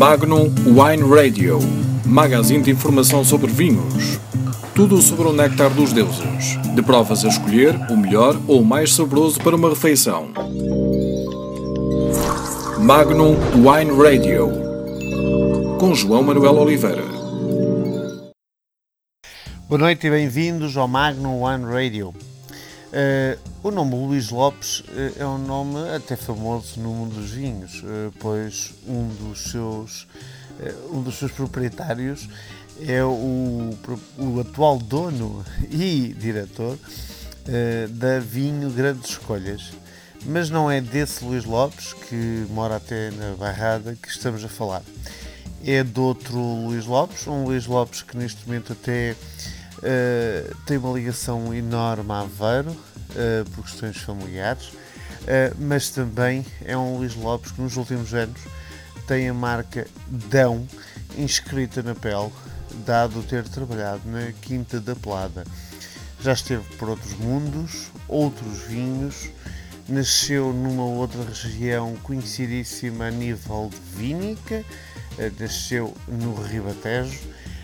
Magnum 0.00 0.50
Wine 0.64 1.14
Radio, 1.14 1.58
magazine 2.06 2.62
de 2.62 2.70
informação 2.70 3.22
sobre 3.22 3.52
vinhos. 3.52 4.18
Tudo 4.74 4.96
sobre 5.02 5.28
o 5.28 5.32
néctar 5.34 5.68
dos 5.68 5.92
deuses. 5.92 6.56
De 6.74 6.80
provas 6.80 7.22
a 7.22 7.28
escolher, 7.28 7.74
o 7.90 7.98
melhor 7.98 8.34
ou 8.48 8.62
o 8.62 8.64
mais 8.64 8.94
saboroso 8.94 9.38
para 9.40 9.54
uma 9.54 9.68
refeição. 9.68 10.30
Magnum 12.78 13.36
Wine 13.56 13.90
Radio, 14.02 14.48
com 15.78 15.94
João 15.94 16.22
Manuel 16.22 16.56
Oliveira. 16.56 17.04
Boa 19.68 19.80
noite 19.80 20.06
e 20.06 20.10
bem-vindos 20.10 20.78
ao 20.78 20.88
Magnum 20.88 21.42
One 21.42 21.66
Radio. 21.66 22.14
Uh, 22.90 23.38
o 23.62 23.70
nome 23.70 23.94
Luís 23.94 24.30
Lopes 24.30 24.80
uh, 24.80 24.84
é 25.16 25.24
um 25.24 25.38
nome 25.38 25.78
até 25.94 26.16
famoso 26.16 26.80
no 26.80 26.88
mundo 26.92 27.14
dos 27.14 27.30
vinhos, 27.30 27.84
uh, 27.84 28.12
pois 28.18 28.74
um 28.84 29.06
dos 29.14 29.52
seus, 29.52 30.08
um 30.90 31.00
dos 31.00 31.16
seus 31.16 31.30
proprietários 31.30 32.28
é 32.84 33.04
o, 33.04 33.70
o 34.18 34.40
atual 34.40 34.76
dono 34.78 35.44
e 35.70 36.14
diretor 36.18 36.76
da 37.90 38.20
Vinho 38.20 38.70
Grandes 38.70 39.10
Escolhas. 39.10 39.72
Mas 40.24 40.50
não 40.50 40.70
é 40.70 40.80
desse 40.80 41.24
Luís 41.24 41.44
Lopes, 41.44 41.92
que 41.92 42.46
mora 42.50 42.76
até 42.76 43.10
na 43.10 43.34
Barrada, 43.34 43.96
que 44.00 44.08
estamos 44.08 44.44
a 44.44 44.48
falar. 44.48 44.82
É 45.64 45.82
de 45.82 45.98
outro 45.98 46.38
Luís 46.38 46.86
Lopes, 46.86 47.26
um 47.26 47.44
Luís 47.44 47.66
Lopes 47.66 48.02
que 48.02 48.16
neste 48.16 48.46
momento 48.46 48.72
até 48.72 49.16
Uh, 49.80 50.54
tem 50.66 50.76
uma 50.76 50.92
ligação 50.92 51.54
enorme 51.54 52.12
a 52.12 52.20
Aveiro, 52.20 52.70
uh, 52.70 53.50
por 53.54 53.64
questões 53.64 53.96
familiares, 53.96 54.66
uh, 54.66 55.56
mas 55.58 55.88
também 55.88 56.44
é 56.66 56.76
um 56.76 56.98
Luís 56.98 57.14
Lopes 57.14 57.52
que 57.52 57.62
nos 57.62 57.78
últimos 57.78 58.12
anos 58.12 58.38
tem 59.06 59.30
a 59.30 59.34
marca 59.34 59.86
Dão 60.06 60.68
inscrita 61.16 61.82
na 61.82 61.94
pele, 61.94 62.30
dado 62.84 63.22
ter 63.22 63.48
trabalhado 63.48 64.02
na 64.04 64.32
Quinta 64.42 64.78
da 64.80 64.94
Plada. 64.94 65.44
Já 66.20 66.34
esteve 66.34 66.62
por 66.76 66.90
outros 66.90 67.14
mundos, 67.14 67.90
outros 68.06 68.58
vinhos, 68.58 69.30
nasceu 69.88 70.52
numa 70.52 70.84
outra 70.84 71.24
região 71.24 71.96
conhecidíssima 72.02 73.06
a 73.06 73.10
nível 73.10 73.70
de 73.72 73.96
vínica, 73.96 74.62
nasceu 75.38 75.96
no 76.06 76.34
Ribatejo 76.34 77.18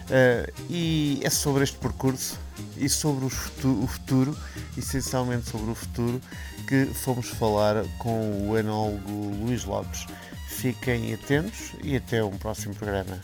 Uh, 0.06 0.52
e 0.70 1.20
é 1.24 1.30
sobre 1.30 1.64
este 1.64 1.76
percurso 1.78 2.38
e 2.76 2.88
sobre 2.88 3.24
o 3.24 3.28
futuro, 3.28 3.82
o 3.82 3.86
futuro, 3.88 4.36
essencialmente 4.78 5.50
sobre 5.50 5.70
o 5.70 5.74
futuro, 5.74 6.20
que 6.68 6.86
fomos 6.86 7.28
falar 7.28 7.84
com 7.98 8.48
o 8.48 8.56
enólogo 8.56 9.10
Luís 9.10 9.64
Lopes. 9.64 10.06
Fiquem 10.48 11.12
atentos 11.12 11.72
e 11.82 11.96
até 11.96 12.22
um 12.22 12.38
próximo 12.38 12.74
programa. 12.74 13.20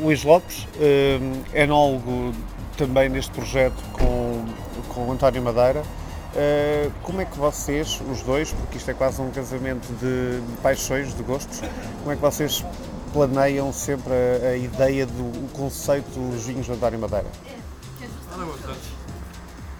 Luís 0.00 0.22
Lopes, 0.22 0.64
uh, 0.76 1.56
enólogo 1.56 2.34
também 2.76 3.08
neste 3.08 3.30
projeto 3.32 3.82
com, 3.92 4.44
com 4.92 5.08
o 5.08 5.12
António 5.12 5.42
Madeira. 5.42 5.80
Uh, 5.80 6.90
como 7.02 7.20
é 7.20 7.24
que 7.24 7.38
vocês, 7.38 8.00
os 8.10 8.22
dois, 8.22 8.52
porque 8.52 8.76
isto 8.76 8.90
é 8.90 8.94
quase 8.94 9.20
um 9.20 9.30
casamento 9.30 9.86
de 9.94 10.40
paixões, 10.62 11.14
de 11.14 11.22
gostos, 11.22 11.60
como 12.00 12.12
é 12.12 12.16
que 12.16 12.22
vocês 12.22 12.64
planeiam 13.12 13.72
sempre 13.72 14.12
a, 14.12 14.48
a 14.48 14.56
ideia 14.56 15.06
do 15.06 15.52
conceito 15.52 16.08
dos 16.10 16.46
vinhos 16.46 16.66
de 16.66 16.72
António 16.72 16.98
Madeira? 16.98 17.30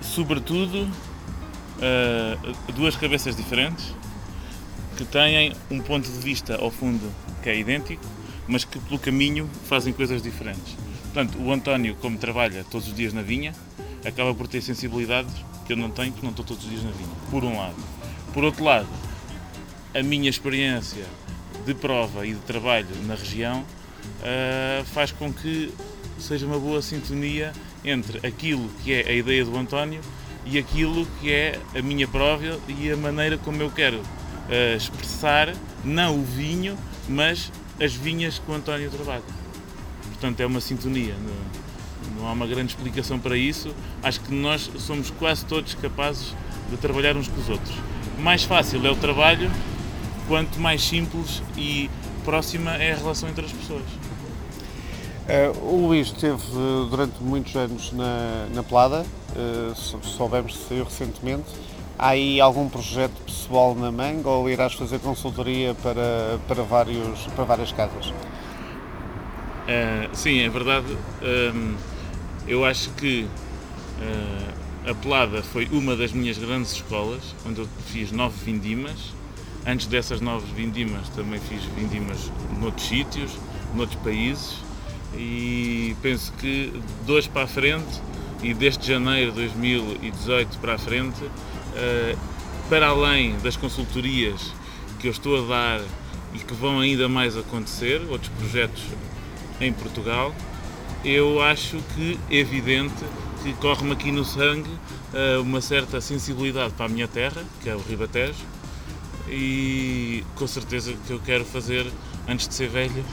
Sobretudo, 0.01 0.83
uh, 0.83 2.73
duas 2.75 2.97
cabeças 2.97 3.35
diferentes 3.37 3.95
que 4.97 5.05
têm 5.05 5.55
um 5.71 5.81
ponto 5.81 6.11
de 6.11 6.19
vista 6.19 6.57
ao 6.57 6.71
fundo 6.71 7.11
que 7.43 7.49
é 7.49 7.57
idêntico, 7.57 8.05
mas 8.47 8.65
que 8.65 8.79
pelo 8.79 8.99
caminho 8.99 9.49
fazem 9.65 9.93
coisas 9.93 10.23
diferentes. 10.23 10.77
Portanto, 11.05 11.39
o 11.39 11.53
António, 11.53 11.97
como 11.97 12.19
trabalha 12.19 12.65
todos 12.71 12.89
os 12.89 12.95
dias 12.95 13.13
na 13.13 13.23
vinha, 13.23 13.53
acaba 14.05 14.35
por 14.35 14.47
ter 14.47 14.63
sensibilidades 14.63 15.33
que 15.67 15.73
eu 15.73 15.77
não 15.77 15.91
tenho, 15.91 16.13
porque 16.13 16.27
não 16.27 16.31
estou 16.31 16.45
todos 16.45 16.65
os 16.65 16.71
dias 16.71 16.83
na 16.83 16.91
vinha, 16.91 17.09
por 17.31 17.45
um 17.45 17.57
lado. 17.57 17.77
Por 18.33 18.45
outro 18.45 18.65
lado, 18.65 18.89
a 19.95 20.03
minha 20.03 20.29
experiência 20.29 21.05
de 21.67 21.75
prova 21.75 22.27
e 22.27 22.35
de 22.35 22.41
trabalho 22.41 22.89
na 23.07 23.15
região 23.15 23.61
uh, 23.61 24.85
faz 24.87 25.13
com 25.13 25.33
que 25.33 25.73
seja 26.19 26.47
uma 26.47 26.59
boa 26.59 26.83
sintonia 26.83 27.53
entre 27.85 28.25
aquilo 28.27 28.69
que 28.83 28.93
é 28.93 29.09
a 29.09 29.13
ideia 29.13 29.45
do 29.45 29.57
António 29.57 30.01
e 30.45 30.59
aquilo 30.59 31.07
que 31.21 31.33
é 31.33 31.59
a 31.77 31.83
minha 31.83 32.07
prova 32.07 32.59
e 32.69 32.91
a 32.91 32.97
maneira 32.97 33.39
como 33.39 33.63
eu 33.63 33.71
quero 33.71 33.99
uh, 33.99 34.77
expressar 34.77 35.55
não 35.85 36.19
o 36.19 36.25
vinho, 36.25 36.77
mas 37.09 37.51
as 37.81 37.95
vinhas 37.95 38.39
que 38.39 38.51
o 38.51 38.55
António 38.55 38.91
trabalha. 38.91 39.23
Portanto, 40.09 40.41
é 40.41 40.47
uma 40.47 40.61
sintonia. 40.61 41.15
Não, 41.15 42.21
não 42.21 42.29
há 42.29 42.33
uma 42.33 42.47
grande 42.47 42.73
explicação 42.73 43.19
para 43.19 43.37
isso. 43.37 43.75
Acho 44.03 44.21
que 44.21 44.33
nós 44.33 44.71
somos 44.79 45.11
quase 45.11 45.45
todos 45.45 45.75
capazes 45.75 46.35
de 46.71 46.77
trabalhar 46.77 47.17
uns 47.17 47.29
com 47.29 47.41
os 47.41 47.49
outros. 47.49 47.75
Mais 48.19 48.45
fácil 48.45 48.85
é 48.87 48.91
o 48.91 48.97
trabalho 48.97 49.51
quanto 50.29 50.61
mais 50.61 50.83
simples 50.83 51.43
e 51.57 51.91
próxima 52.25 52.77
é 52.77 52.93
a 52.93 52.97
relação 52.97 53.29
entre 53.29 53.45
as 53.45 53.53
pessoas. 53.53 53.83
Uh, 55.23 55.65
o 55.65 55.87
Luís 55.87 56.09
esteve 56.09 56.43
durante 56.91 57.23
muitos 57.23 57.55
anos 57.55 57.93
na, 57.93 58.49
na 58.53 58.63
Plada, 58.63 59.07
uh, 59.37 60.03
soubemos 60.03 60.57
que 60.57 60.69
saiu 60.69 60.85
recentemente. 60.85 61.45
Há 61.99 62.09
aí 62.09 62.41
algum 62.41 62.69
projeto 62.69 63.15
pessoal 63.25 63.75
na 63.75 63.93
manga 63.93 64.29
ou 64.29 64.51
irás 64.51 64.75
fazer 64.75 64.99
consultoria 64.99 65.75
para, 65.75 66.39
para, 66.49 66.63
vários, 66.65 67.27
para 67.37 67.45
várias 67.45 67.71
casas? 67.71 68.07
Uh, 68.07 70.09
sim, 70.13 70.41
é 70.41 70.49
verdade. 70.49 70.97
Um, 71.23 71.77
eu 72.49 72.65
acho 72.65 72.91
que 72.91 73.25
uh, 73.25 74.91
a 74.91 74.95
Plada 74.95 75.43
foi 75.45 75.69
uma 75.71 75.95
das 75.95 76.13
minhas 76.13 76.37
grandes 76.37 76.73
escolas, 76.73 77.23
onde 77.47 77.61
eu 77.61 77.69
fiz 77.87 78.11
nove 78.11 78.35
vindimas 78.45 79.22
Antes 79.67 79.87
dessas 79.87 80.21
novas 80.21 80.49
vindimas 80.51 81.09
também 81.11 81.39
fiz 81.39 81.63
vindimas 81.77 82.33
noutros 82.59 82.87
sítios, 82.87 83.31
noutros 83.75 84.01
países 84.03 84.57
e 85.15 85.95
penso 86.03 86.33
que 86.33 86.73
de 87.05 87.13
hoje 87.13 87.29
para 87.29 87.43
a 87.43 87.47
frente 87.47 88.01
e 88.43 88.53
desde 88.53 88.89
janeiro 88.89 89.31
de 89.31 89.37
2018 89.37 90.59
para 90.59 90.75
a 90.75 90.79
frente, 90.79 91.23
eh, 91.77 92.17
para 92.69 92.89
além 92.89 93.39
das 93.39 93.57
consultorias 93.57 94.53
que 94.99 95.07
eu 95.07 95.13
estou 95.13 95.45
a 95.45 95.49
dar 95.49 95.81
e 96.35 96.39
que 96.39 96.55
vão 96.55 96.81
ainda 96.81 97.09
mais 97.09 97.37
acontecer, 97.37 98.01
outros 98.11 98.31
projetos 98.31 98.83
em 99.61 99.73
Portugal, 99.73 100.35
eu 101.05 101.41
acho 101.41 101.77
que 101.95 102.19
é 102.31 102.37
evidente 102.37 103.05
que 103.45 103.53
corre-me 103.55 103.93
aqui 103.93 104.11
no 104.11 104.25
sangue 104.25 104.71
eh, 105.15 105.39
uma 105.39 105.61
certa 105.61 106.01
sensibilidade 106.01 106.73
para 106.75 106.87
a 106.87 106.89
minha 106.89 107.07
terra, 107.07 107.45
que 107.63 107.69
é 107.69 107.77
o 107.77 107.81
Ribatejo, 107.81 108.45
e 109.29 110.25
com 110.37 110.47
certeza 110.47 110.95
que 111.07 111.13
eu 111.13 111.21
quero 111.21 111.45
fazer, 111.45 111.87
antes 112.29 112.49
de 112.49 112.55
ser 112.55 112.69
velho, 112.69 113.05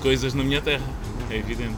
coisas 0.00 0.34
na 0.34 0.42
minha 0.42 0.60
terra, 0.60 0.86
é 1.30 1.36
evidente. 1.36 1.76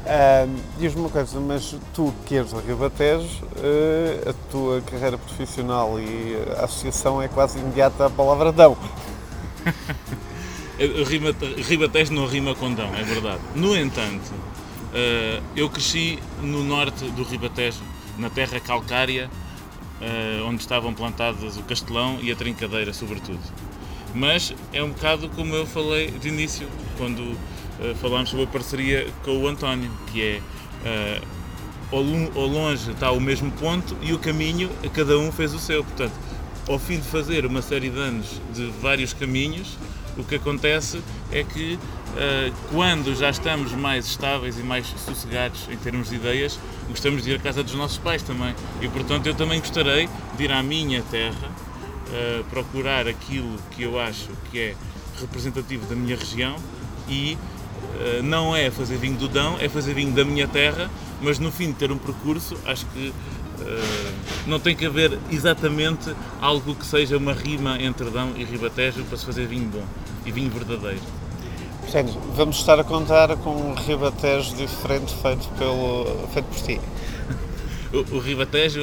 Uh, 0.00 0.60
Diz-me 0.78 1.02
uma 1.02 1.10
coisa, 1.10 1.38
mas 1.40 1.76
tu 1.94 2.12
que 2.24 2.36
és 2.36 2.52
o 2.52 2.58
Ribatejo, 2.58 3.44
uh, 3.44 4.30
a 4.30 4.32
tua 4.50 4.80
carreira 4.80 5.18
profissional 5.18 6.00
e 6.00 6.36
a 6.56 6.64
associação 6.64 7.20
é 7.20 7.28
quase 7.28 7.58
imediata 7.58 8.06
à 8.06 8.10
palavra 8.10 8.50
dão. 8.50 8.76
Ribatejo 11.68 12.14
não 12.14 12.26
rima 12.26 12.54
com 12.54 12.72
dão, 12.72 12.94
é 12.94 13.02
verdade. 13.02 13.40
No 13.54 13.76
entanto, 13.76 14.32
uh, 14.32 15.42
eu 15.54 15.68
cresci 15.68 16.18
no 16.40 16.64
norte 16.64 17.04
do 17.10 17.22
Ribatejo, 17.22 17.82
na 18.18 18.30
terra 18.30 18.58
calcária, 18.58 19.30
uh, 20.00 20.46
onde 20.46 20.60
estavam 20.60 20.92
plantadas 20.94 21.56
o 21.56 21.62
castelão 21.62 22.18
e 22.22 22.30
a 22.30 22.36
trincadeira, 22.36 22.92
sobretudo. 22.92 23.40
Mas 24.14 24.54
é 24.72 24.82
um 24.82 24.90
bocado 24.90 25.28
como 25.30 25.54
eu 25.54 25.66
falei 25.66 26.10
de 26.10 26.28
início, 26.28 26.68
quando 26.96 27.20
uh, 27.20 27.94
falámos 28.00 28.30
sobre 28.30 28.44
a 28.44 28.48
parceria 28.48 29.06
com 29.24 29.38
o 29.38 29.48
António, 29.48 29.90
que 30.12 30.22
é 30.22 30.40
uh, 31.20 31.40
ao, 31.92 32.46
longe 32.46 32.90
está 32.90 33.10
o 33.10 33.20
mesmo 33.20 33.50
ponto 33.52 33.96
e 34.02 34.12
o 34.12 34.18
caminho, 34.18 34.70
cada 34.94 35.18
um 35.18 35.30
fez 35.32 35.52
o 35.52 35.58
seu. 35.58 35.84
Portanto, 35.84 36.12
ao 36.68 36.78
fim 36.78 36.96
de 36.96 37.06
fazer 37.06 37.44
uma 37.44 37.62
série 37.62 37.90
de 37.90 37.98
anos 37.98 38.40
de 38.54 38.66
vários 38.80 39.12
caminhos, 39.12 39.76
o 40.20 40.24
que 40.24 40.36
acontece 40.36 41.02
é 41.32 41.42
que 41.42 41.74
uh, 41.74 42.54
quando 42.70 43.14
já 43.14 43.30
estamos 43.30 43.72
mais 43.72 44.06
estáveis 44.06 44.58
e 44.58 44.62
mais 44.62 44.86
sossegados 44.86 45.68
em 45.70 45.76
termos 45.76 46.10
de 46.10 46.16
ideias, 46.16 46.58
gostamos 46.88 47.24
de 47.24 47.30
ir 47.30 47.36
à 47.36 47.38
casa 47.38 47.62
dos 47.62 47.74
nossos 47.74 47.98
pais 47.98 48.22
também. 48.22 48.54
E 48.80 48.88
portanto 48.88 49.26
eu 49.26 49.34
também 49.34 49.58
gostarei 49.60 50.08
de 50.36 50.44
ir 50.44 50.52
à 50.52 50.62
minha 50.62 51.02
terra, 51.02 51.48
uh, 51.48 52.44
procurar 52.44 53.08
aquilo 53.08 53.56
que 53.70 53.82
eu 53.82 53.98
acho 53.98 54.28
que 54.50 54.58
é 54.58 54.74
representativo 55.20 55.86
da 55.86 55.94
minha 55.94 56.16
região 56.16 56.56
e 57.08 57.36
uh, 57.36 58.22
não 58.22 58.54
é 58.54 58.70
fazer 58.70 58.96
vinho 58.96 59.16
do 59.16 59.28
Dão, 59.28 59.56
é 59.58 59.68
fazer 59.68 59.94
vinho 59.94 60.12
da 60.12 60.24
minha 60.24 60.46
terra, 60.46 60.90
mas 61.20 61.38
no 61.38 61.50
fim 61.50 61.68
de 61.68 61.74
ter 61.74 61.90
um 61.90 61.98
percurso, 61.98 62.56
acho 62.66 62.86
que 62.86 63.12
não 64.46 64.58
tem 64.58 64.74
que 64.74 64.86
haver 64.86 65.18
exatamente 65.30 66.14
algo 66.40 66.74
que 66.74 66.86
seja 66.86 67.16
uma 67.16 67.32
rima 67.32 67.80
entre 67.80 68.10
Dão 68.10 68.32
e 68.36 68.44
Ribatejo 68.44 69.04
para 69.04 69.16
se 69.16 69.24
fazer 69.24 69.46
vinho 69.46 69.68
bom. 69.68 69.84
e 70.24 70.32
vinho 70.32 70.50
verdadeiro. 70.50 71.00
Portanto, 71.80 72.18
vamos 72.34 72.56
estar 72.56 72.78
a 72.78 72.84
contar 72.84 73.36
com 73.38 73.50
um 73.50 73.74
ribatejo 73.74 74.54
diferente 74.54 75.12
feito, 75.14 75.48
pelo, 75.58 76.28
feito 76.32 76.46
por 76.46 76.62
ti. 76.62 76.80
O, 77.92 78.18
o 78.18 78.18
ribatejo, 78.20 78.78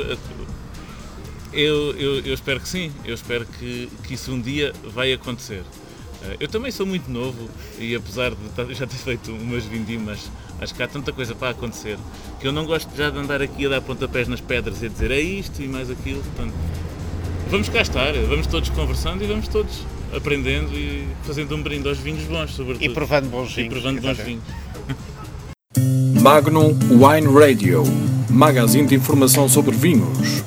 eu, 1.53 1.95
eu, 1.95 2.19
eu, 2.25 2.33
espero 2.33 2.59
que 2.59 2.67
sim, 2.67 2.91
eu 3.05 3.15
espero 3.15 3.45
que, 3.45 3.89
que 4.03 4.15
isso 4.15 4.33
um 4.33 4.41
dia 4.41 4.73
vai 4.83 5.13
acontecer. 5.13 5.63
Eh, 6.27 6.37
eu 6.39 6.47
também 6.47 6.71
sou 6.71 6.85
muito 6.85 7.09
novo 7.09 7.49
e 7.79 7.95
apesar 7.95 8.31
de 8.31 8.73
já 8.73 8.85
ter 8.85 8.97
feito 8.97 9.31
umas 9.31 9.63
vindimas, 9.65 10.31
acho 10.59 10.73
que 10.73 10.83
há 10.83 10.87
tanta 10.87 11.11
coisa 11.11 11.33
para 11.35 11.49
acontecer 11.49 11.97
que 12.39 12.47
eu 12.47 12.51
não 12.51 12.65
gosto 12.65 12.89
já 12.95 13.09
de 13.09 13.17
andar 13.17 13.41
aqui 13.41 13.65
a 13.65 13.69
dar 13.69 13.81
pontapés 13.81 14.27
nas 14.27 14.41
pedras 14.41 14.81
e 14.81 14.87
a 14.87 14.89
dizer 14.89 15.11
é 15.11 15.19
isto 15.19 15.61
e 15.61 15.67
mais 15.67 15.89
aquilo. 15.89 16.21
Portanto, 16.21 16.53
vamos 17.49 17.69
cá 17.69 17.81
estar, 17.81 18.13
vamos 18.27 18.47
todos 18.47 18.69
conversando 18.69 19.23
e 19.23 19.27
vamos 19.27 19.47
todos 19.47 19.85
aprendendo 20.15 20.73
e 20.73 21.07
fazendo 21.23 21.55
um 21.55 21.61
brinde 21.61 21.87
aos 21.87 21.97
vinhos 21.97 22.23
bons, 22.23 22.51
sobretudo. 22.51 22.83
E 22.83 22.89
provando 22.89 23.29
bons 23.29 23.53
vinhos. 23.53 23.71
E 23.73 23.79
provando 23.79 24.01
bons 24.01 24.17
vinhos. 24.17 24.43
Magnum 26.21 26.77
Wine 26.89 27.27
Radio, 27.27 27.83
magazine 28.29 28.87
de 28.87 28.95
informação 28.95 29.47
sobre 29.47 29.75
vinhos. 29.75 30.43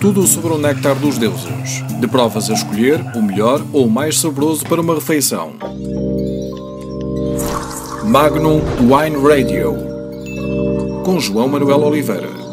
Tudo 0.00 0.24
sobre 0.28 0.52
o 0.52 0.58
néctar 0.58 0.94
dos 0.94 1.18
deuses. 1.18 1.82
De 1.98 2.06
provas 2.06 2.48
a 2.48 2.54
escolher 2.54 3.00
o 3.16 3.20
melhor 3.20 3.60
ou 3.72 3.86
o 3.86 3.90
mais 3.90 4.18
saboroso 4.18 4.64
para 4.64 4.80
uma 4.80 4.94
refeição. 4.94 5.54
Magnum 8.04 8.60
Wine 8.80 9.16
Radio. 9.16 9.74
Com 11.04 11.18
João 11.18 11.48
Manuel 11.48 11.80
Oliveira. 11.80 12.47